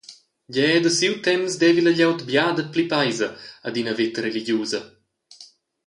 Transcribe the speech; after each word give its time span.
Gie, 0.53 0.75
da 0.83 0.91
siu 0.95 1.13
temps 1.27 1.53
devi 1.63 1.81
la 1.83 1.93
glieud 1.95 2.19
bia 2.29 2.45
dapli 2.57 2.83
peisa 2.93 3.27
ad 3.67 3.73
ina 3.81 3.93
veta 3.99 4.19
religiusa. 4.27 4.79